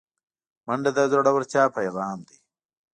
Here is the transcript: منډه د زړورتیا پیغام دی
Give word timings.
منډه 0.65 0.91
د 0.95 0.99
زړورتیا 1.11 1.63
پیغام 1.77 2.17
دی 2.27 2.37